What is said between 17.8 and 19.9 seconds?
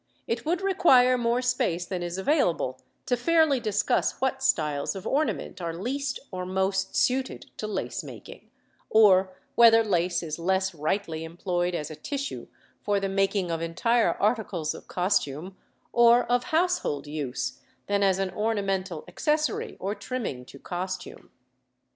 than as an ornamental accessory